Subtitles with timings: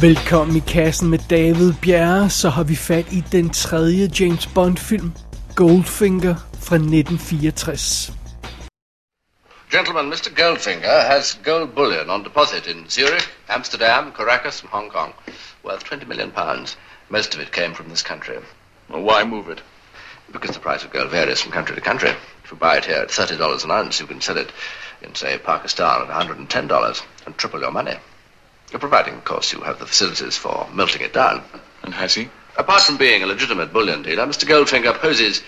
[0.00, 4.78] Velkommen i kassen med David Bjerre, så har vi fat i den tredje James Bond
[4.78, 5.12] film,
[5.56, 6.34] Goldfinger
[6.66, 8.12] fra 1964.
[9.70, 10.30] Gentlemen, Mr.
[10.42, 15.12] Goldfinger has gold bullion on deposit in Zurich, Amsterdam, Caracas and Hong Kong,
[15.64, 16.78] worth 20 million pounds.
[17.08, 18.38] Most of it came from this country.
[18.88, 19.60] Well, why move it?
[20.32, 22.10] Because the price of gold varies from country to country.
[22.44, 24.50] If you buy it here at $30 an ounce, you can sell it
[25.02, 27.96] in, say, Pakistan at $110 and triple your money.
[28.78, 31.42] Providing, of course, you have the facilities for melting it down.
[31.82, 32.28] And has he?
[32.56, 34.46] Apart from being a legitimate bullion dealer, Mr.
[34.48, 35.42] Goldfinger poses...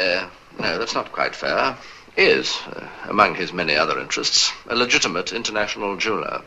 [0.00, 1.76] Uh, no, that's not quite fair.
[2.16, 6.42] Is, uh, among his many other interests, a legitimate international jeweler.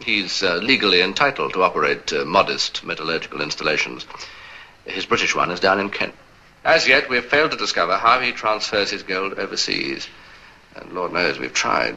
[0.00, 4.06] He's uh, legally entitled to operate uh, modest metallurgical installations.
[4.84, 6.14] His British one is down in Kent.
[6.64, 10.08] As yet, we've failed to discover how he transfers his gold overseas.
[10.74, 11.96] And Lord knows we've tried.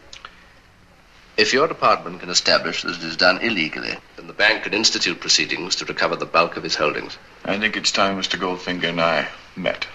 [1.38, 5.20] If your department can establish that it is done illegally, then the bank can institute
[5.20, 7.18] proceedings to recover the bulk of his holdings.
[7.46, 8.40] I think it's time Mr.
[8.40, 9.86] Goldfinger and I met.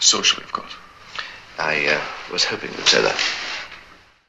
[0.00, 0.74] Socially, of course.
[1.58, 3.16] I uh, was hoping you'd say that.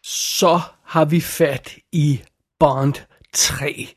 [0.02, 2.22] Så har vi fat i
[2.60, 2.94] Bond
[3.34, 3.96] 3.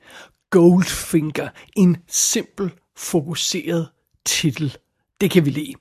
[0.50, 1.48] Goldfinger.
[1.76, 3.88] En simpel, fokuseret
[4.24, 4.76] titel.
[5.20, 5.74] Det kan vi lide.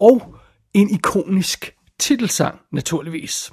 [0.00, 0.34] Og
[0.74, 3.52] en ikonisk titelsang, naturligvis.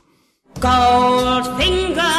[0.61, 2.17] Goldfinger.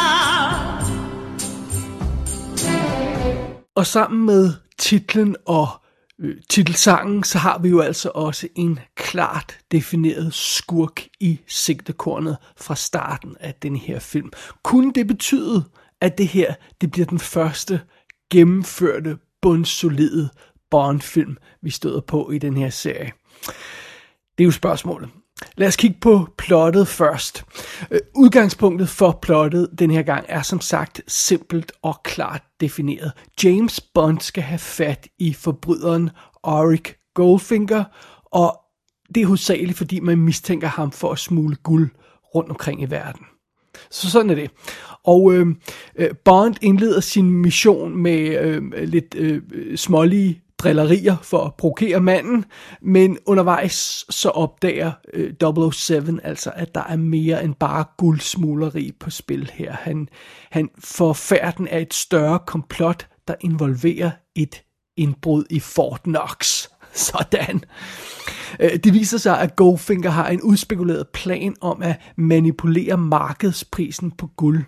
[3.75, 5.67] Og sammen med titlen og
[6.19, 12.75] øh, titelsangen, så har vi jo altså også en klart defineret skurk i sigtekornet fra
[12.75, 14.31] starten af den her film.
[14.63, 15.63] Kunne det betyde,
[16.01, 17.81] at det her det bliver den første
[18.31, 20.29] gennemførte, bundsolide
[20.71, 23.11] Bond-film, vi støder på i den her serie?
[24.37, 25.09] Det er jo spørgsmålet.
[25.57, 27.43] Lad os kigge på plottet først.
[27.91, 33.11] Øh, udgangspunktet for plottet den her gang er som sagt simpelt og klart defineret.
[33.43, 36.09] James Bond skal have fat i forbryderen
[36.43, 37.83] Auric Goldfinger,
[38.25, 38.59] og
[39.15, 41.89] det er hovedsageligt, fordi man mistænker ham for at smule guld
[42.35, 43.25] rundt omkring i verden.
[43.91, 44.51] Så sådan er det.
[45.03, 45.47] Og øh,
[45.95, 49.41] øh Bond indleder sin mission med øh, lidt øh,
[49.77, 52.45] smålige drillerier for at provokere manden,
[52.81, 59.09] men undervejs så opdager øh, 007 altså, at der er mere end bare guldsmugleri på
[59.09, 59.71] spil her.
[59.73, 60.09] Han,
[60.51, 64.63] han får færden af et større komplot, der involverer et
[64.97, 66.67] indbrud i Fort Knox.
[66.93, 67.63] Sådan.
[68.59, 74.27] Øh, det viser sig, at Goldfinger har en udspekuleret plan om at manipulere markedsprisen på
[74.27, 74.63] guld.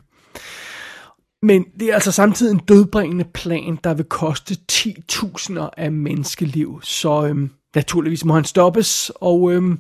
[1.44, 6.80] Men det er altså samtidig en dødbringende plan, der vil koste 10.000 af menneskeliv.
[6.84, 9.80] Så øhm, naturligvis må han stoppes, og øhm,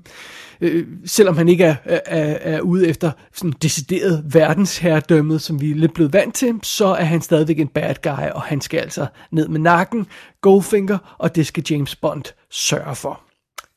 [0.61, 5.75] øh, selvom han ikke er, er, er ude efter sådan decideret verdensherredømmet, som vi er
[5.75, 9.07] lidt blevet vant til, så er han stadigvæk en bad guy, og han skal altså
[9.31, 10.07] ned med nakken,
[10.41, 13.21] Goldfinger, og det skal James Bond sørge for.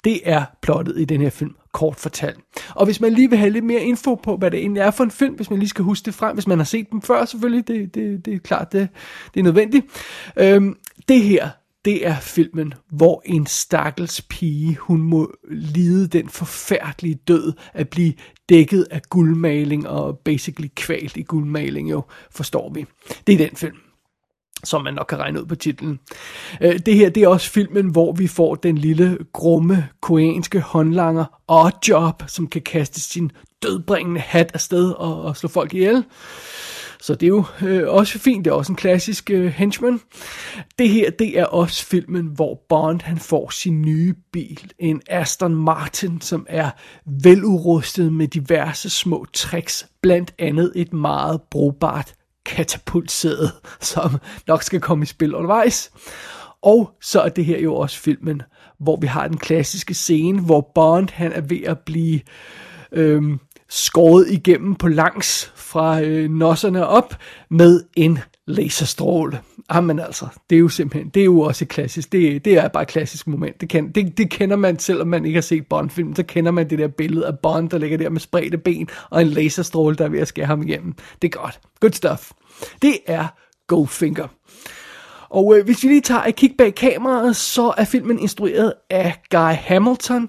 [0.04, 2.38] Det er plottet i den her film, kort fortalt.
[2.74, 5.04] Og hvis man lige vil have lidt mere info på, hvad det egentlig er for
[5.04, 7.24] en film, hvis man lige skal huske det frem, hvis man har set dem før
[7.24, 8.88] selvfølgelig, det, det, det er klart, det,
[9.34, 9.86] det er nødvendigt.
[10.36, 10.76] Øhm,
[11.08, 11.48] det her,
[11.84, 18.12] det er filmen, hvor en stakkels pige, hun må lide den forfærdelige død at blive
[18.48, 22.86] dækket af guldmaling og basically kvalt i guldmaling, jo, forstår vi.
[23.26, 23.76] Det er den film
[24.64, 26.00] som man nok kan regne ud på titlen.
[26.60, 31.24] Øh, det her, det er også filmen, hvor vi får den lille, grumme, koreanske håndlanger
[31.48, 33.30] Oddjob, som kan kaste sin
[33.62, 36.04] dødbringende hat afsted og, og slå folk ihjel.
[37.04, 40.00] Så det er jo øh, også fint, det er også en klassisk øh, henchman.
[40.78, 45.54] Det her, det er også filmen, hvor Bond han får sin nye bil, en Aston
[45.54, 46.70] Martin, som er
[47.06, 52.14] veludrustet med diverse små tricks, blandt andet et meget brugbart
[52.46, 53.50] katapultsæde,
[53.80, 54.10] som
[54.46, 55.90] nok skal komme i spil undervejs.
[56.62, 58.42] Og så er det her jo også filmen,
[58.78, 62.20] hvor vi har den klassiske scene, hvor Bond han er ved at blive
[62.92, 67.14] øhm, skåret igennem på langs fra øh, nosserne op
[67.50, 69.40] med en laserstråle.
[69.68, 72.58] Ah, Jamen altså, det er jo simpelthen, det er jo også et klassisk, det, det
[72.58, 73.60] er bare et klassisk moment.
[73.60, 76.70] Det, kan, det, det kender man, selvom man ikke har set Bond-film, så kender man
[76.70, 80.04] det der billede af Bond, der ligger der med spredte ben, og en laserstråle, der
[80.04, 80.94] er ved at skære ham igennem.
[81.22, 81.60] Det er godt.
[81.80, 82.30] Good stuff.
[82.82, 83.26] Det er
[83.66, 84.28] Goldfinger.
[85.34, 89.14] Og øh, hvis vi lige tager et kig bag kameraet, så er filmen instrueret af
[89.30, 90.28] Guy Hamilton.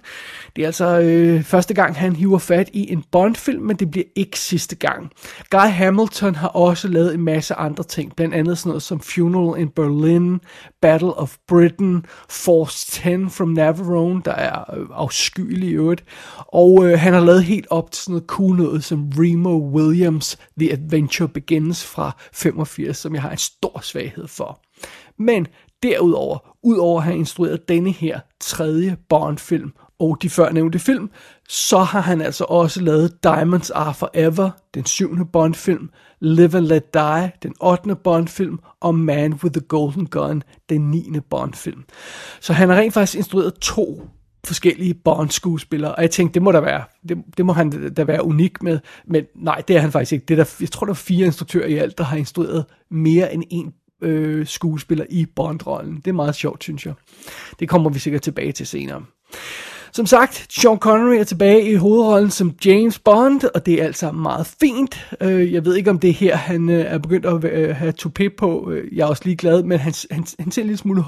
[0.55, 4.05] Det er altså øh, første gang, han hiver fat i en Bond-film, men det bliver
[4.15, 5.11] ikke sidste gang.
[5.49, 9.61] Guy Hamilton har også lavet en masse andre ting, blandt andet sådan noget som Funeral
[9.61, 10.39] in Berlin,
[10.81, 16.03] Battle of Britain, Force 10 from Navarone, der er øh, afskyelig i øvrigt,
[16.37, 20.35] og øh, han har lavet helt op til sådan noget cool noget som Remo Williams'
[20.59, 24.64] The Adventure Begins fra 85, som jeg har en stor svaghed for.
[25.19, 25.47] Men
[25.83, 31.09] derudover, udover at have instrueret denne her tredje Bond-film og de førnævnte film,
[31.49, 35.89] så har han altså også lavet Diamonds Are Forever, den syvende Bond-film,
[36.19, 41.21] Live and Let Die, den ottende Bond-film, og Man with the Golden Gun, den niende
[41.21, 41.83] Bond-film.
[42.41, 44.01] Så han har rent faktisk instrueret to
[44.45, 48.25] forskellige Bond-skuespillere, og jeg tænkte, det må der være, det, det må han da være
[48.25, 50.25] unik med, men nej, det er han faktisk ikke.
[50.25, 53.33] Det er der, jeg tror, der er fire instruktører i alt, der har instrueret mere
[53.33, 53.73] end en
[54.05, 55.95] øh, skuespiller i Bond-rollen.
[55.95, 56.93] Det er meget sjovt, synes jeg.
[57.59, 59.03] Det kommer vi sikkert tilbage til senere.
[59.95, 64.11] Som sagt, Sean Connery er tilbage i hovedrollen som James Bond, og det er altså
[64.11, 65.07] meget fint.
[65.21, 67.93] Øh, jeg ved ikke, om det er her, han øh, er begyndt at øh, have
[68.01, 68.71] toupé på.
[68.71, 71.03] Øh, jeg er også lige glad, men han, han, han ser en lille smule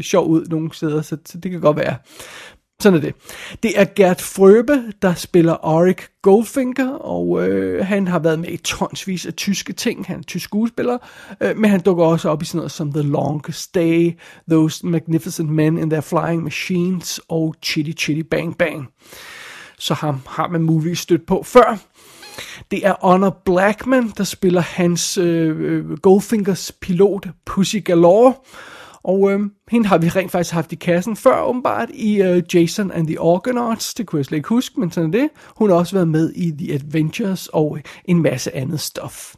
[0.00, 1.96] sjov ud nogle steder, så det kan godt være.
[2.80, 3.14] Sådan er det.
[3.62, 8.56] Det er Gert Frøbe, der spiller Arik Goldfinger, og øh, han har været med i
[8.56, 10.06] tonsvis af tyske ting.
[10.06, 10.98] Han er tysk skuespiller,
[11.40, 14.12] øh, men han dukker også op i sådan noget som The Longest Day,
[14.50, 18.88] Those Magnificent Men in Their Flying Machines og Chitty Chitty Bang Bang.
[19.78, 21.78] Så ham har man muligvis stødt på før.
[22.70, 28.34] Det er Honor Blackman, der spiller hans øh, øh Goldfingers pilot Pussy Galore.
[29.04, 32.90] Og øh, hende har vi rent faktisk haft i kassen før, åbenbart, i øh, Jason
[32.90, 33.94] and the Argonauts.
[33.94, 35.28] Det kunne jeg slet ikke huske, men sådan er det.
[35.56, 39.34] Hun har også været med i The Adventures og en masse andet stof.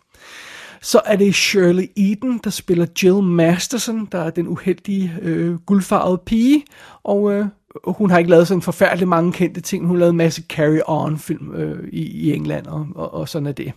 [0.82, 6.22] Så er det Shirley Eden, der spiller Jill Masterson, der er den uheldige øh, guldfarvede
[6.26, 6.64] pige.
[7.02, 7.46] Og øh,
[7.86, 9.86] hun har ikke lavet sådan forfærdeligt mange kendte ting.
[9.86, 13.52] Hun har lavet en masse carry-on-film øh, i, i England, og, og, og sådan er
[13.52, 13.72] det.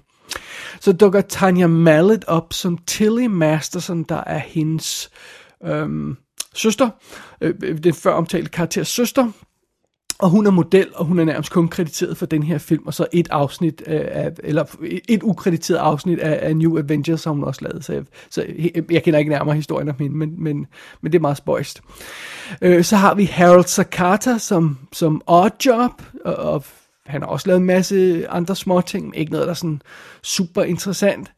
[0.80, 5.10] Så dukker Tanya Mallet op som Tilly Masterson, der er hendes
[5.64, 6.18] øhm,
[6.54, 6.90] søster,
[7.42, 9.32] øh, den før omtalte karakter søster,
[10.20, 12.94] og hun er model, og hun er nærmest kun krediteret for den her film, og
[12.94, 14.64] så et afsnit af, eller
[15.10, 18.92] et ukrediteret afsnit af, af New Avengers har hun også lavet, så jeg, så jeg,
[18.92, 20.68] jeg kender ikke nærmere historien om hende, men, men,
[21.02, 21.82] men det er meget spøjst.
[22.62, 26.64] Øh, så har vi Harold Sakata som, som Oddjob, og, og
[27.06, 29.82] han har også lavet en masse andre små ting, men ikke noget, der er sådan
[30.24, 31.32] super interessant.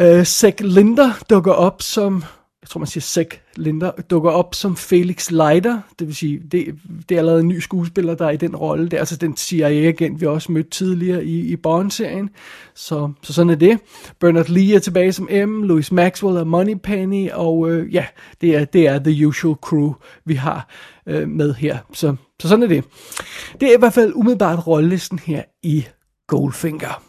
[0.00, 2.24] Øh, Zack Linder dukker op som
[2.68, 6.74] jeg tror man siger Zack Linder, dukker op som Felix Leiter, det vil sige, det,
[7.08, 8.84] det er allerede en ny skuespiller, der er i den rolle.
[8.84, 12.30] Det er altså den CIA-agent, vi også mødte tidligere i, i Bond-serien.
[12.74, 13.78] Så, så sådan er det.
[14.20, 18.06] Bernard Lee er tilbage som M, Louis Maxwell er Moneypenny, og øh, ja,
[18.40, 19.94] det er, det er the usual crew,
[20.24, 20.68] vi har
[21.06, 21.78] øh, med her.
[21.92, 22.84] Så, så sådan er det.
[23.60, 25.86] Det er i hvert fald umiddelbart rollelisten her i
[26.26, 27.02] Goldfinger.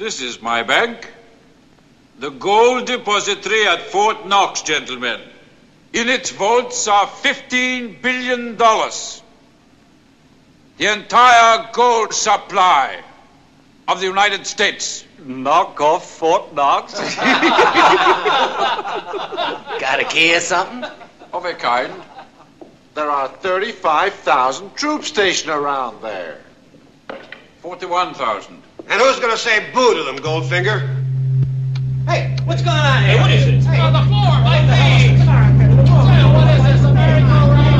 [0.00, 1.21] This is my bank.
[2.22, 5.20] The gold depository at Fort Knox, gentlemen.
[5.92, 8.56] In its vaults are $15 billion.
[8.56, 8.92] The
[10.78, 13.02] entire gold supply
[13.88, 15.04] of the United States.
[15.18, 16.92] Knock off Fort Knox?
[19.80, 20.88] Got a key or something?
[21.32, 21.92] Of a kind.
[22.94, 26.40] There are 35,000 troops stationed around there.
[27.62, 28.62] 41,000.
[28.88, 31.01] And who's going to say boo to them, Goldfinger?
[32.06, 33.12] Hey, what's going on here?
[33.12, 33.62] Hey, what is it?
[33.62, 35.18] Hey, on the floor, my feet!
[35.18, 36.02] Come on, the floor.
[36.10, 37.72] Hey, what is this, a merry-go-round?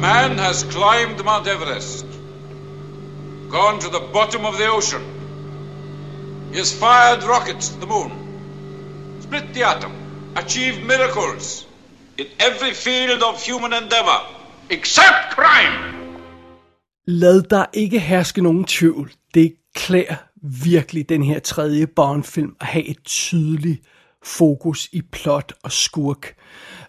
[0.00, 2.06] Man has climbed Mount Everest,
[3.50, 5.02] gone to the bottom of the ocean.
[6.52, 9.92] He has fired rockets to the moon, split the atom,
[10.36, 11.66] achieved miracles
[12.16, 14.20] in every field of human endeavor.
[14.72, 15.76] Except crime!
[17.06, 19.12] Lad der ikke herske nogen tvivl.
[19.34, 23.80] Det klæder virkelig den her tredje Bond-film at have et tydeligt
[24.24, 26.34] fokus i plot og skurk.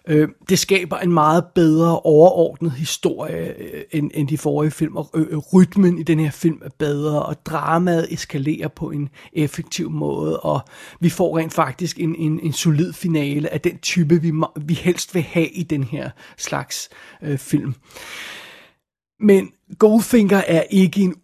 [0.08, 5.10] Øh, det skaber en meget bedre overordnet historie øh, end, end de forrige film, og
[5.14, 10.40] øh, rytmen i den her film er bedre, og dramaet eskalerer på en effektiv måde,
[10.40, 10.60] og
[11.00, 15.14] vi får rent faktisk en, en, en solid finale af den type, vi, vi helst
[15.14, 16.88] vil have i den her slags
[17.22, 17.74] øh, film.
[19.20, 21.14] Men Goldfinger er ikke en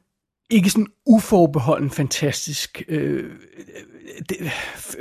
[0.51, 2.83] ikke sådan uforbeholden fantastisk.
[2.89, 3.31] Øh, øh
[4.29, 4.37] det,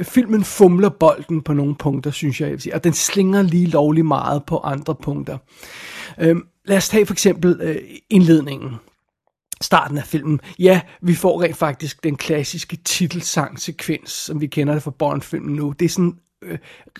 [0.04, 4.06] filmen fumler bolden på nogle punkter, synes jeg, jeg sige, og den slinger lige lovlig
[4.06, 5.38] meget på andre punkter.
[6.20, 6.36] Øh,
[6.66, 8.76] lad os tage for eksempel øh, indledningen
[9.62, 10.40] starten af filmen.
[10.60, 15.74] Ja, vi får rent faktisk den klassiske titelsangsekvens, som vi kender det fra Bond-filmen nu.
[15.80, 16.58] Det er sådan øh,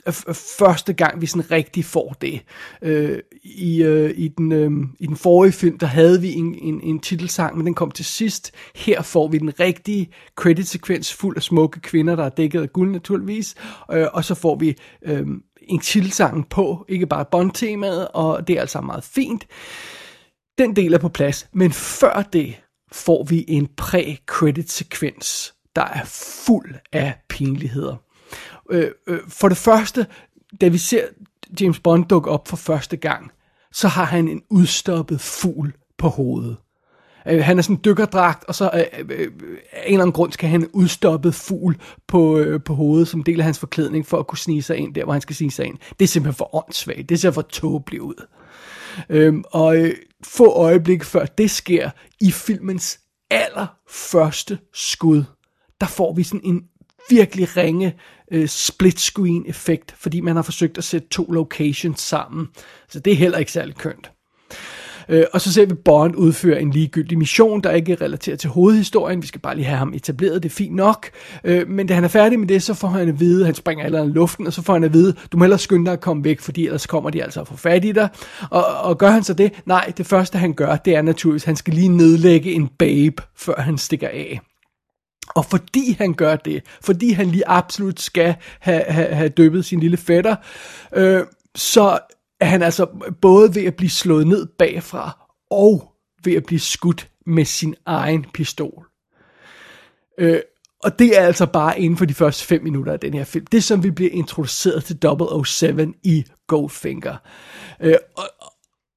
[0.08, 0.14] øh
[0.58, 2.42] første gang, vi sådan rigtig får det.
[2.82, 6.82] Øh, i, øh, i, den, øh, I den forrige film, der havde vi en, en,
[6.82, 8.52] en titelsang, men den kom til sidst.
[8.76, 12.92] Her får vi den rigtige credit-sekvens, fuld af smukke kvinder, der er dækket af guld
[12.92, 13.56] naturligvis,
[13.92, 14.76] øh, og så får vi
[15.06, 15.28] øh,
[15.62, 19.48] en titelsang på, ikke bare bondtemaet, og det er altså meget fint.
[20.58, 22.56] Den del er på plads, men før det,
[22.92, 26.06] får vi en præ-credit-sekvens, der er
[26.46, 27.96] fuld af pinligheder.
[28.70, 30.06] Øh, øh, for det første,
[30.62, 31.04] da vi ser
[31.62, 33.32] James Bond dukke op for første gang,
[33.72, 36.58] så har han en udstoppet fugl på hovedet.
[37.28, 39.32] Øh, han er sådan en dykkerdragt, og så øh, øh, øh
[39.72, 43.24] af en eller anden grund skal han en udstoppet fugl på, øh, på hovedet, som
[43.24, 45.52] del af hans forklædning, for at kunne snige sig ind der, hvor han skal snige
[45.52, 45.78] sig ind.
[46.00, 47.10] Det er simpelthen for åndssvagt.
[47.10, 48.26] Det ser for tåbeligt ud.
[49.10, 49.94] Øhm, og øh,
[50.24, 51.90] få øjeblik før det sker,
[52.22, 55.24] i filmens allerførste skud,
[55.82, 56.64] der får vi sådan en
[57.10, 57.96] virkelig ringe
[58.32, 62.48] øh, split screen effekt, fordi man har forsøgt at sætte to locations sammen.
[62.90, 64.12] Så det er heller ikke særlig kønt.
[65.10, 68.50] Øh, og så ser vi Bond udføre en ligegyldig mission, der ikke er relateret til
[68.50, 69.22] hovedhistorien.
[69.22, 71.10] Vi skal bare lige have ham etableret, det er fint nok.
[71.44, 73.86] Øh, men da han er færdig med det, så får han at vide, han springer
[73.86, 76.02] eller i luften, og så får han at vide, du må hellere skynde dig at
[76.02, 78.10] komme væk, fordi ellers kommer de altså at få fat i dig.
[78.50, 79.52] Og, og gør han så det?
[79.66, 83.24] Nej, det første han gør, det er naturligvis, at han skal lige nedlægge en babe,
[83.36, 84.40] før han stikker af.
[85.36, 89.80] Og fordi han gør det, fordi han lige absolut skal have, have, have døbet sin
[89.80, 90.36] lille fætter,
[90.96, 91.24] øh,
[91.56, 92.00] så
[92.40, 92.88] er han altså
[93.22, 95.94] både ved at blive slået ned bagfra, og
[96.24, 98.86] ved at blive skudt med sin egen pistol.
[100.20, 100.40] Øh,
[100.84, 103.46] og det er altså bare inden for de første fem minutter af den her film.
[103.46, 104.98] Det er som vi bliver introduceret til
[105.46, 107.16] 007 i Goldfinger.
[107.82, 108.24] Øh, og,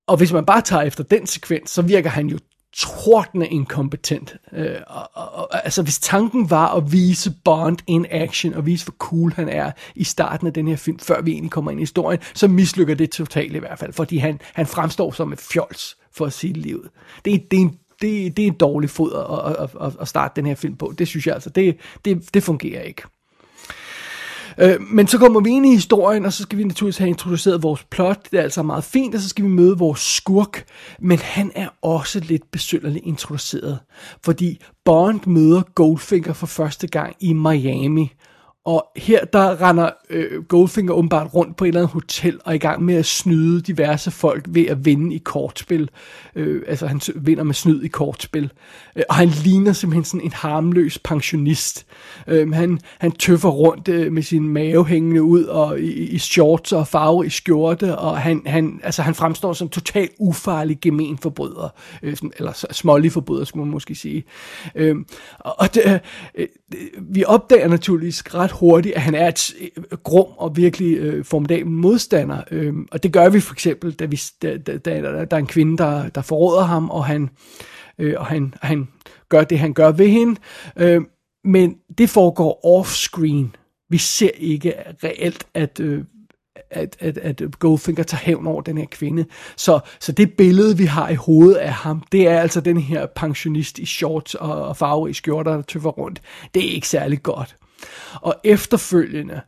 [0.06, 2.38] og hvis man bare tager efter den sekvens, så virker han jo
[2.72, 4.36] tordne inkompetent.
[4.52, 8.84] Øh, og, og, og, altså hvis tanken var at vise Bond in action, og vise
[8.84, 11.80] hvor cool han er i starten af den her film, før vi egentlig kommer ind
[11.80, 15.40] i historien, så mislykker det totalt i hvert fald, fordi han, han fremstår som et
[15.40, 16.88] fjols, for at sige det livet.
[17.24, 20.32] Det, det er en det, det er en dårlig fod at, at, at, at starte
[20.36, 20.94] den her film på.
[20.98, 23.02] Det synes jeg altså, det, det, det fungerer ikke.
[24.60, 27.62] Øh, men så kommer vi ind i historien, og så skal vi naturligvis have introduceret
[27.62, 28.30] vores plot.
[28.30, 30.64] Det er altså meget fint, og så skal vi møde vores skurk.
[30.98, 33.78] Men han er også lidt besynderligt introduceret.
[34.24, 38.12] Fordi Bond møder Goldfinger for første gang i Miami.
[38.64, 42.54] Og her der render øh, Goldfinger åbenbart rundt på et eller andet hotel og er
[42.54, 45.90] i gang med at snyde diverse folk ved at vinde i kortspil.
[46.36, 48.52] Øh, altså han vinder med snyd i kortspil.
[48.96, 51.86] Øh, og han ligner simpelthen sådan en harmløs pensionist.
[52.26, 56.72] Øh, han, han tøffer rundt øh, med sin mave hængende ud og i, i shorts
[56.72, 57.98] og farve i skjorte.
[57.98, 61.68] Og han, han, altså, han fremstår som totalt ufarlig gemen forbryder.
[62.02, 64.24] Øh, sådan, eller smålig forbryder, skulle man måske sige.
[64.74, 64.96] Øh,
[65.38, 66.00] og det,
[66.34, 70.96] øh, Øh, vi opdager naturligvis ret hurtigt, at han er et øh, grum og virkelig
[70.96, 72.42] øh, formidabel modstander.
[72.50, 75.46] Øh, og det gør vi for eksempel, da, vi, da, da, da der er en
[75.46, 77.30] kvinde, der, der forråder ham, og han,
[77.98, 78.88] øh, og han, han
[79.28, 80.40] gør det, han gør ved hende.
[80.76, 81.02] Øh,
[81.44, 83.56] men det foregår off-screen.
[83.88, 84.74] Vi ser ikke
[85.04, 85.80] reelt, at...
[85.80, 86.04] Øh,
[86.70, 89.24] at, at, at Goldfinger tager hævn over den her kvinde.
[89.56, 93.06] Så, så det billede, vi har i hovedet af ham, det er altså den her
[93.06, 96.22] pensionist i shorts og, og farve i skjorter, der tøffer rundt.
[96.54, 97.56] Det er ikke særlig godt.
[98.14, 99.40] Og efterfølgende,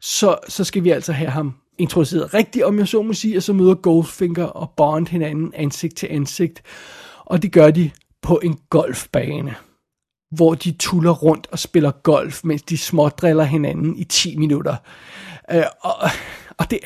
[0.00, 3.42] så, så skal vi altså have ham introduceret rigtigt, om jeg så må sige, og
[3.42, 6.62] så møder Goldfinger og Bond hinanden ansigt til ansigt.
[7.24, 7.90] Og det gør de
[8.22, 9.54] på en golfbane,
[10.30, 14.76] hvor de tuller rundt og spiller golf, mens de smådriller hinanden i 10 minutter.
[15.52, 16.10] Øh, og
[16.60, 16.78] og det,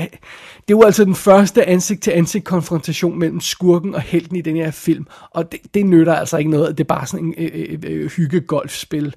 [0.69, 5.07] det var altså den første ansigt-til-ansigt konfrontation mellem skurken og helten i den her film.
[5.31, 8.03] Og det, det nytter altså ikke noget, det er bare sådan en øh, øh, øh,
[8.03, 9.15] øh hygge-golfspil.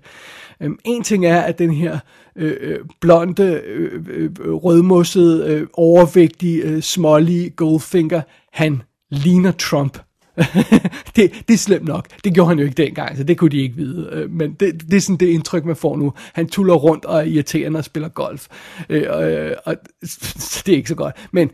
[0.66, 2.00] Um, en ting er, at den her
[2.36, 8.22] øh, øh blonde, øh, øh, øh rødmossede, øh, overvægtige, øh, smålige Goldfinger,
[8.54, 9.98] han ligner Trump
[11.16, 12.08] det, det er slemt nok.
[12.24, 14.10] Det gjorde han jo ikke dengang, så det kunne de ikke vide.
[14.12, 16.14] Øh, men det, det er sådan det indtryk, man får nu.
[16.34, 18.48] Han tuller rundt og er irriterende og spiller golf.
[18.90, 19.76] Øh, og, og,
[20.08, 21.16] så det er ikke så godt.
[21.32, 21.52] Men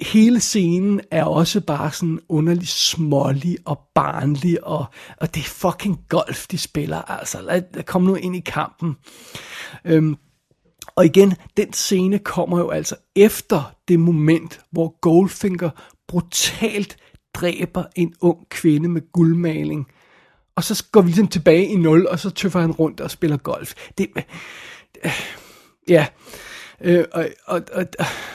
[0.00, 4.84] hele scenen er også bare sådan underlig smålig og barnlig, og,
[5.16, 7.10] og det er fucking golf, de spiller.
[7.10, 8.96] Altså, lad, lad kom nu ind i kampen.
[9.84, 10.16] Øhm,
[10.96, 15.70] og igen, den scene kommer jo altså efter det moment, hvor Goldfinger
[16.08, 16.96] brutalt
[17.36, 19.86] dræber en ung kvinde med guldmaling.
[20.56, 23.36] Og så går vi ligesom tilbage i nul, og så tøffer han rundt og spiller
[23.36, 23.74] golf.
[23.98, 24.08] Det,
[25.04, 25.12] øh,
[25.88, 26.06] ja,
[26.80, 27.86] øh, og, og, og,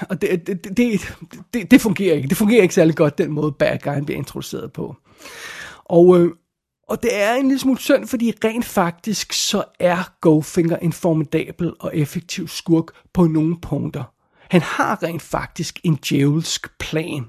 [0.10, 1.16] og det, det, det,
[1.54, 2.28] det, det fungerer ikke.
[2.28, 4.96] Det fungerer ikke særlig godt, den måde bad guyen bliver introduceret på.
[5.86, 6.32] Og, øh,
[6.88, 11.74] og det er en lille smule synd, fordi rent faktisk så er Goldfinger en formidabel
[11.80, 14.04] og effektiv skurk på nogle punkter.
[14.50, 17.26] Han har rent faktisk en djævelsk plan.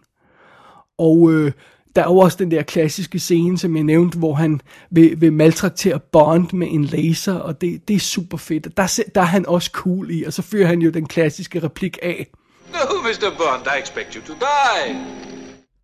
[0.99, 1.53] Og øh,
[1.97, 5.33] der er jo også den der klassiske scene, som jeg nævnte, hvor han vil, vil
[5.33, 8.77] maltraktere Bond med en laser, og det, det er super fedt.
[8.77, 11.99] Der, der er han også cool i, og så fører han jo den klassiske replik
[12.03, 12.27] af.
[12.73, 13.37] No, Mr.
[13.39, 14.97] Bond, I expect you to die.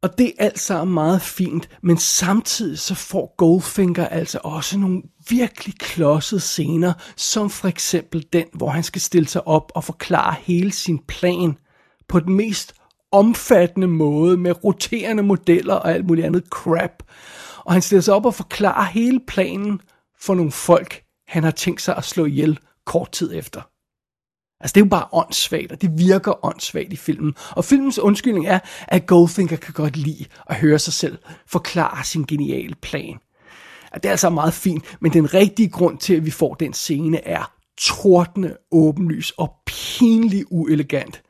[0.02, 5.02] Og det er alt sammen meget fint, men samtidig så får Goldfinger altså også nogle
[5.28, 10.34] virkelig klodsede scener, som for eksempel den, hvor han skal stille sig op og forklare
[10.40, 11.56] hele sin plan
[12.08, 12.74] på den mest
[13.12, 17.02] omfattende måde med roterende modeller og alt muligt andet crap.
[17.64, 19.80] Og han stiller sig op og forklarer hele planen
[20.20, 23.60] for nogle folk, han har tænkt sig at slå ihjel kort tid efter.
[24.60, 27.34] Altså det er jo bare åndssvagt, og det virker åndssvagt i filmen.
[27.50, 32.24] Og filmens undskyldning er, at Goldfinger kan godt lide at høre sig selv forklare sin
[32.24, 33.18] geniale plan.
[33.92, 36.72] At det er altså meget fint, men den rigtige grund til, at vi får den
[36.72, 41.22] scene, er tordende åbenlys og pinlig uelegant.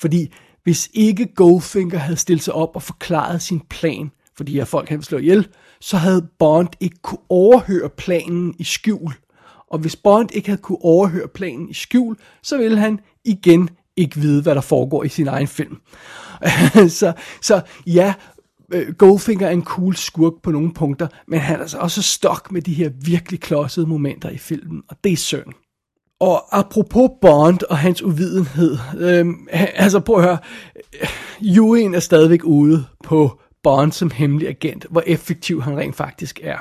[0.00, 0.32] Fordi
[0.66, 5.02] hvis ikke Goldfinger havde stillet sig op og forklaret sin plan, fordi her folk han
[5.02, 5.48] slå ihjel,
[5.80, 9.12] så havde Bond ikke kunne overhøre planen i skjul.
[9.70, 14.16] Og hvis Bond ikke havde kunne overhøre planen i skjul, så ville han igen ikke
[14.16, 15.76] vide, hvad der foregår i sin egen film.
[17.00, 18.14] så, så ja,
[18.72, 22.52] øh, Goldfinger er en cool skurk på nogle punkter, men han er altså også stok
[22.52, 25.52] med de her virkelig klodsede momenter i filmen, og det er synd.
[26.20, 29.26] Og apropos Bond og hans uvidenhed, øh,
[29.84, 30.38] altså prøv at høre,
[31.56, 36.58] Ewing er stadigvæk ude på Bond som hemmelig agent, hvor effektiv han rent faktisk er.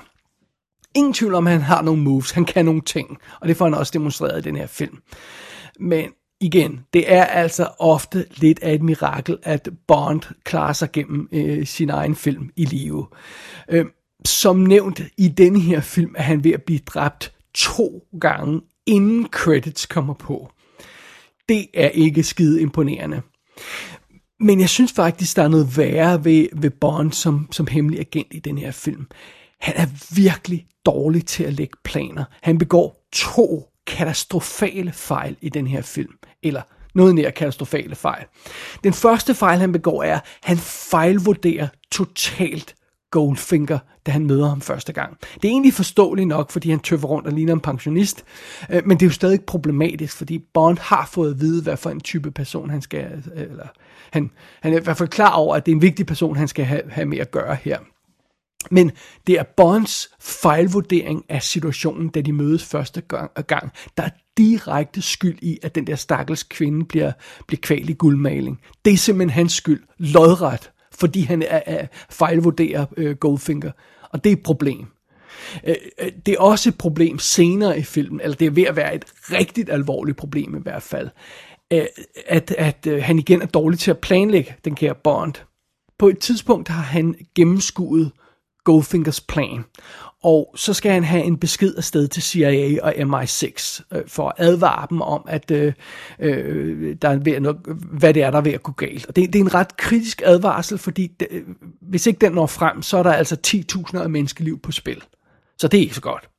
[0.95, 3.65] Ingen tvivl om, at han har nogle moves, han kan nogle ting, og det får
[3.65, 4.97] han også demonstreret i den her film.
[5.79, 6.09] Men
[6.41, 11.65] igen, det er altså ofte lidt af et mirakel, at Bond klarer sig gennem øh,
[11.65, 13.07] sin egen film i live.
[13.69, 13.85] Øh,
[14.25, 19.27] som nævnt i denne her film er han ved at blive dræbt to gange, inden
[19.27, 20.51] credits kommer på.
[21.49, 23.21] Det er ikke skide imponerende.
[24.39, 28.27] Men jeg synes faktisk, der er noget værre ved, ved Bond som, som hemmelig agent
[28.31, 29.07] i den her film.
[29.59, 32.23] Han er virkelig dårlig til at lægge planer.
[32.41, 36.13] Han begår to katastrofale fejl i den her film.
[36.43, 36.61] Eller
[36.95, 38.25] noget nær katastrofale fejl.
[38.83, 42.75] Den første fejl, han begår, er, at han fejlvurderer totalt
[43.15, 45.17] Goldfinger, da han møder ham første gang.
[45.19, 48.25] Det er egentlig forståeligt nok, fordi han tøffer rundt og ligner en pensionist,
[48.69, 51.89] øh, men det er jo stadig problematisk, fordi Bond har fået at vide, hvad for
[51.89, 53.67] en type person han skal, øh, eller
[54.11, 56.47] han, han er i hvert fald klar over, at det er en vigtig person, han
[56.47, 57.79] skal have, have med at gøre her.
[58.71, 58.91] Men
[59.27, 65.01] det er Bonds fejlvurdering af situationen, da de mødes første gang, gang der er direkte
[65.01, 67.11] skyld i, at den der stakkels kvinde bliver,
[67.47, 68.59] bliver kvalt i guldmaling.
[68.85, 73.71] Det er simpelthen hans skyld, lodret, fordi han er, er fejlvurderer øh, Goldfinger.
[74.09, 74.87] Og det er et problem.
[75.63, 78.75] Øh, øh, det er også et problem senere i filmen, eller det er ved at
[78.75, 81.09] være et rigtigt alvorligt problem i hvert fald,
[81.73, 81.85] øh,
[82.27, 85.33] at, at, øh, han igen er dårlig til at planlægge den kære Bond.
[85.99, 88.11] På et tidspunkt har han gennemskuet
[88.65, 89.63] Goldfingers plan.
[90.23, 94.33] Og så skal han have en besked afsted til CIA og MI6 øh, for at
[94.37, 95.73] advare dem om, at øh,
[96.19, 97.55] øh, der er ved at,
[97.99, 99.05] hvad det er, der er ved at gå galt.
[99.05, 101.43] Og det, det er en ret kritisk advarsel, fordi det, øh,
[101.81, 105.03] hvis ikke den når frem, så er der altså 10.000 af menneskeliv på spil.
[105.57, 106.29] Så det er ikke så godt.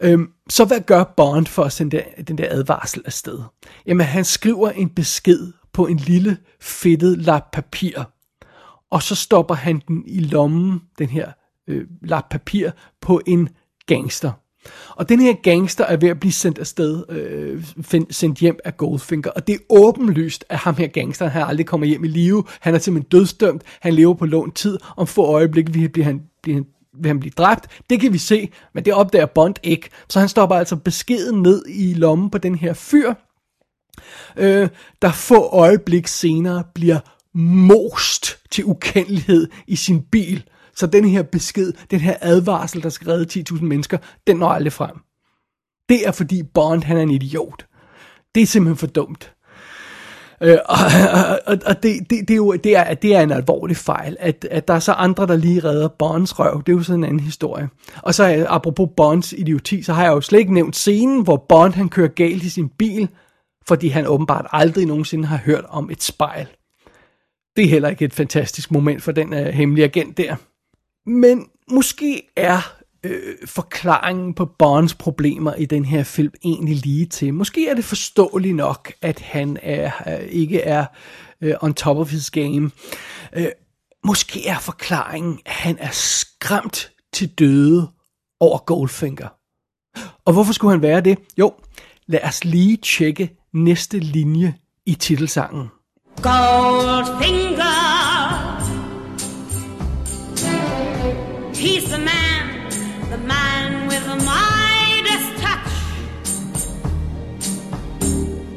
[0.00, 3.38] Øhm, så hvad gør Bond for at sende den, den der advarsel afsted?
[3.86, 8.04] Jamen han skriver en besked på en lille fedtet lap papir,
[8.92, 11.32] og så stopper han den i lommen, den her
[11.68, 13.48] øh, lap papir, på en
[13.86, 14.32] gangster.
[14.88, 17.64] Og den her gangster er ved at blive sendt afsted, øh,
[18.10, 21.86] sendt hjem af Goldfinger, og det er åbenlyst, at ham her gangster, han aldrig kommer
[21.86, 25.64] hjem i live, han er simpelthen dødsdømt, han lever på lån tid, om få øjeblik
[25.92, 26.66] bliver han, bliver han,
[27.00, 30.28] vil han blive dræbt, det kan vi se, men det opdager Bond ikke, så han
[30.28, 33.14] stopper altså beskeden ned i lommen på den her fyr,
[34.36, 34.68] øh,
[35.02, 36.98] der få øjeblik senere bliver
[37.34, 40.44] most til ukendelighed i sin bil.
[40.76, 44.72] Så den her besked, den her advarsel, der skal redde 10.000 mennesker, den når aldrig
[44.72, 44.96] frem.
[45.88, 47.66] Det er fordi Bond, han er en idiot.
[48.34, 49.34] Det er simpelthen for dumt.
[50.42, 50.76] Øh, og,
[51.46, 54.48] og, og det, det, det, er jo, det, er, det er en alvorlig fejl, at,
[54.50, 56.62] at der er så andre, der lige redder Bonds røv.
[56.66, 57.68] Det er jo sådan en anden historie.
[58.02, 61.46] Og så øh, apropos Bonds idioti, så har jeg jo slet ikke nævnt scenen, hvor
[61.48, 63.08] Bond han kører galt i sin bil,
[63.68, 66.48] fordi han åbenbart aldrig nogensinde har hørt om et spejl.
[67.56, 70.36] Det er heller ikke et fantastisk moment for den uh, hemmelige agent der.
[71.06, 77.34] Men måske er øh, forklaringen på Bonds problemer i den her film egentlig lige til.
[77.34, 80.86] Måske er det forståeligt nok, at han er, øh, ikke er
[81.40, 82.70] øh, on top of his game.
[83.36, 83.48] Øh,
[84.04, 87.90] måske er forklaringen, at han er skræmt til døde
[88.40, 89.28] over Goldfinger.
[90.24, 91.18] Og hvorfor skulle han være det?
[91.38, 91.54] Jo,
[92.06, 94.54] lad os lige tjekke næste linje
[94.86, 95.68] i titelsangen.
[96.20, 97.92] Goldfinger
[101.54, 102.70] He's the man,
[103.10, 105.72] the man with the Midas touch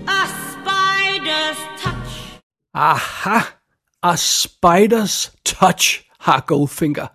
[0.08, 2.42] A spider's touch
[2.74, 3.58] Aha!
[4.04, 7.08] A spider's touch har Goldfinger.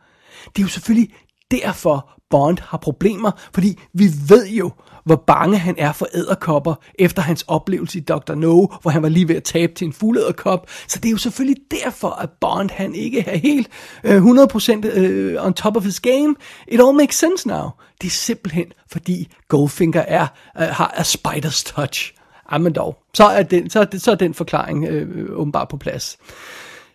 [0.56, 1.14] Det er jo selvfølgelig
[1.50, 4.72] derfor, Bond har problemer, fordi vi ved jo,
[5.10, 8.34] hvor bange han er for æderkopper, efter hans oplevelse i Dr.
[8.34, 10.70] No, hvor han var lige ved at tabe til en fuglederkop.
[10.88, 13.68] Så det er jo selvfølgelig derfor, at Bond han ikke er helt
[14.04, 16.34] øh, 100% øh, on top of his game.
[16.68, 17.68] It all makes sense now.
[18.00, 20.26] Det er simpelthen, fordi Goldfinger er,
[20.60, 22.14] øh, har a spider's touch.
[22.52, 26.18] Jamen dog, så er den, så er, så er den forklaring øh, åbenbart på plads.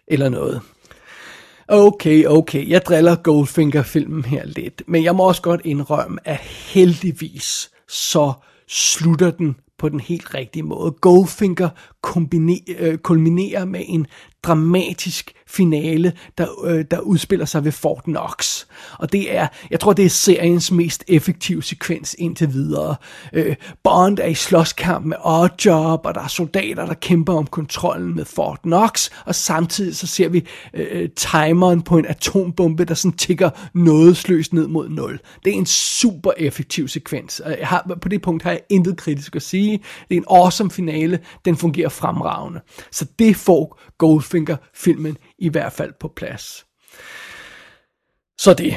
[0.08, 0.62] Eller noget.
[1.68, 7.72] Okay, okay, jeg driller Goldfinger-filmen her lidt, men jeg må også godt indrømme, at heldigvis
[7.88, 8.34] så
[8.68, 10.92] slutter den på den helt rigtige måde.
[10.92, 11.70] Goldfinger
[12.80, 14.08] Øh, kulminerer med en
[14.44, 18.66] dramatisk finale, der, øh, der udspiller sig ved Fort Knox.
[19.00, 22.96] Og det er, jeg tror, det er seriens mest effektive sekvens indtil videre.
[23.34, 28.16] Øh, Bond er i slåskamp med Oddjob, og der er soldater, der kæmper om kontrollen
[28.16, 32.94] med Fort Knox, og samtidig så ser vi øh, øh timeren på en atombombe, der
[32.94, 35.20] sådan tigger nådesløst ned mod 0.
[35.46, 37.42] Det er en super effektiv sekvens.
[37.60, 39.80] Jeg har, på det punkt har jeg intet kritisk at sige.
[40.10, 41.20] Det er en awesome finale.
[41.46, 42.62] Den fungerer fremragende.
[42.92, 46.66] Så det får Goldfinger-filmen i hvert fald på plads.
[48.38, 48.74] Så det.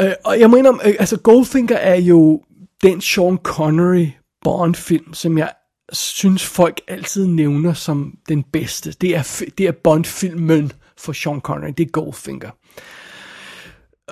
[0.00, 2.42] Øh, og jeg mener, øh, altså Goldfinger er jo
[2.82, 4.06] den Sean Connery
[4.44, 5.52] Bond-film, som jeg
[5.92, 8.92] synes folk altid nævner som den bedste.
[8.92, 12.50] Det er, det er Bond-filmen for Sean Connery, det er Goldfinger.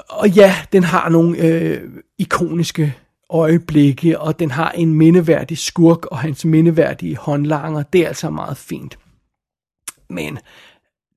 [0.09, 1.83] Og ja, den har nogle øh,
[2.19, 2.97] ikoniske
[3.31, 7.83] øjeblikke, og den har en mindeværdig skurk og hans mindeværdige håndlanger.
[7.83, 8.99] Det er altså meget fint.
[10.11, 10.39] Men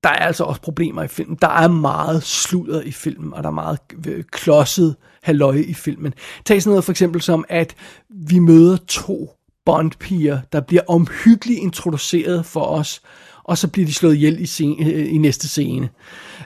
[0.04, 1.38] der er altså også problemer i filmen.
[1.42, 6.14] Der er meget sludder i filmen, og der er meget øh, klodset halløj i filmen.
[6.46, 7.76] Tag sådan noget for eksempel som, at
[8.10, 9.30] vi møder to
[9.66, 13.02] bondpiger, der bliver omhyggeligt introduceret for os,
[13.44, 15.90] og så bliver de slået ihjel i, scene, øh, i næste scene.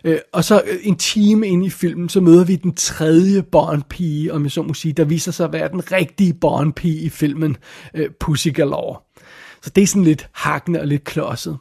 [0.03, 4.33] Øh, og så øh, en time ind i filmen, så møder vi den tredje bondpige,
[4.33, 7.57] om jeg så må sige, der viser sig at være den rigtige bondpige i filmen,
[7.93, 8.99] øh, Pussy Galore.
[9.63, 11.57] Så det er sådan lidt hakkende og lidt klodset.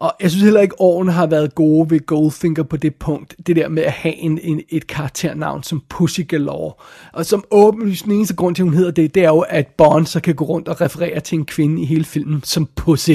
[0.00, 3.34] Og jeg synes heller ikke, årene har været gode ved Goldfinger på det punkt.
[3.46, 6.72] Det der med at have en, en, et karakternavn som Pussy Galore.
[7.12, 9.66] Og som åbenlyst den eneste grund til, at hun hedder det, det er jo, at
[9.66, 13.10] Bond så kan gå rundt og referere til en kvinde i hele filmen som Pussy.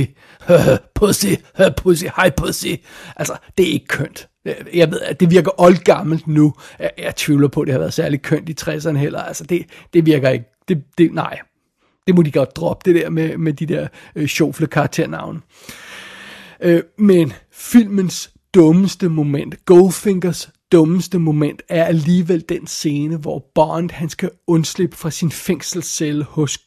[0.96, 1.28] pussy,
[1.78, 2.67] Pussy, hi Pussy.
[3.15, 4.28] Altså, det er ikke kønt.
[4.74, 6.54] Jeg ved, at det virker oldgammelt nu.
[6.80, 9.22] Jeg, jeg tvivler på, at det har været særlig kønt i 60'erne heller.
[9.22, 10.46] Altså, det, det virker ikke.
[10.67, 11.39] Det, det, nej,
[12.08, 15.39] det må de godt droppe, det der med, med de der øh, sjofle karakternavne.
[15.39, 15.74] Øh,
[16.63, 24.10] Øh, men filmens dummeste moment, Goldfingers dummeste moment er alligevel den scene, hvor Bond han
[24.10, 26.58] skal undslippe fra sin fængselscelle hos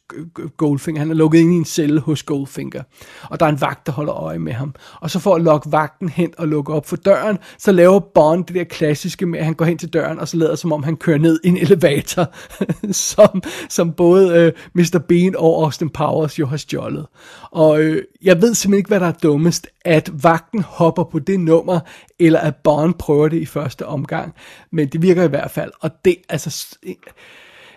[0.57, 1.01] Goldfinger.
[1.01, 2.83] Han er lukket ind i en celle hos Goldfinger,
[3.31, 4.75] og der er en vagt, der holder øje med ham.
[5.01, 8.45] Og så for at lokke vagten hen og lukke op for døren, så laver Bond
[8.45, 10.83] det der klassiske med, at han går hen til døren, og så lader som om
[10.83, 12.35] han kører ned i en elevator,
[12.93, 14.99] som, som både øh, Mr.
[15.09, 17.07] Bean og Austin Powers jo har stjålet.
[17.51, 21.41] Og øh, jeg ved simpelthen ikke, hvad der er dummest, at vagten hopper på det
[21.41, 21.81] nummer,
[22.19, 24.35] eller at Bond prøver det i første omgang.
[24.73, 26.95] Men det virker i hvert fald, og det, altså øh,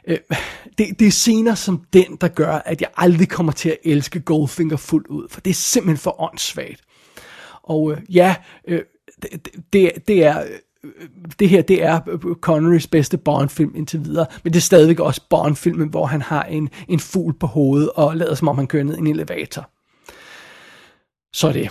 [0.09, 0.17] Øh,
[0.77, 4.19] det, det er scener som den, der gør, at jeg aldrig kommer til at elske
[4.19, 6.81] Goldfinger fuldt ud, for det er simpelthen for åndssvagt.
[7.63, 8.35] Og øh, ja,
[8.67, 8.81] øh,
[9.21, 10.41] det, det, det er...
[10.41, 10.49] Øh,
[11.39, 15.21] det her, det er øh, Connerys bedste Bond-film indtil videre, men det er stadigvæk også
[15.29, 18.83] Bond-filmen, hvor han har en, en fugl på hovedet og lader som om han kører
[18.83, 19.69] ned i en elevator.
[21.33, 21.69] Så er det.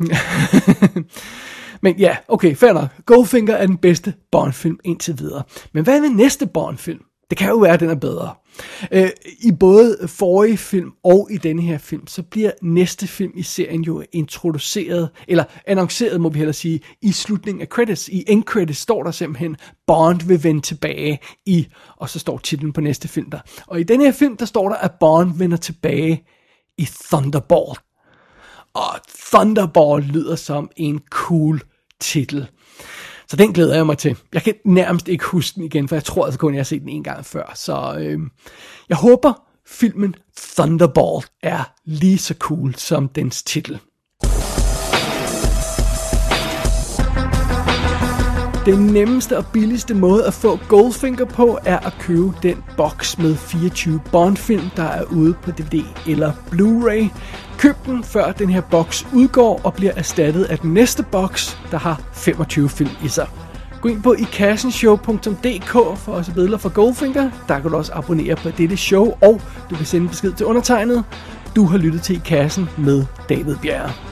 [1.82, 2.88] men ja, okay, fair nok.
[3.06, 5.42] Goldfinger er den bedste Bond-film indtil videre.
[5.72, 7.02] Men hvad er den næste Bond-film?
[7.32, 8.34] Det kan jo være, at den er bedre.
[8.90, 13.42] Øh, I både forrige film og i denne her film, så bliver næste film i
[13.42, 18.08] serien jo introduceret, eller annonceret, må vi hellere sige, i slutningen af credits.
[18.08, 21.66] I end credits står der simpelthen, Bond vil vende tilbage i,
[21.96, 23.38] og så står titlen på næste film der.
[23.66, 26.24] Og i denne her film, der står der, at Bond vender tilbage
[26.78, 27.78] i Thunderball.
[28.74, 31.62] Og Thunderball lyder som en cool
[32.00, 32.46] titel.
[33.32, 34.16] Så den glæder jeg mig til.
[34.32, 36.80] Jeg kan nærmest ikke huske den igen, for jeg tror altså kun, jeg har set
[36.80, 37.52] den en gang før.
[37.54, 38.18] Så øh,
[38.88, 39.32] jeg håber,
[39.66, 43.78] filmen Thunderball er lige så cool som dens titel.
[48.66, 53.36] Den nemmeste og billigste måde at få Goldfinger på er at købe den boks med
[53.36, 57.18] 24 Bond-film, der er ude på DVD eller Blu-ray.
[57.62, 61.78] Køb den før den her boks udgår og bliver erstattet af den næste boks, der
[61.78, 63.28] har 25 film i sig.
[63.80, 67.30] Gå ind på ikassenshow.dk for at se billeder fra Goldfinger.
[67.48, 71.04] Der kan du også abonnere på dette show, og du kan sende besked til undertegnet.
[71.56, 74.11] Du har lyttet til I Kassen med David Bjerre.